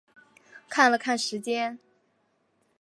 [0.67, 1.77] 看了看时间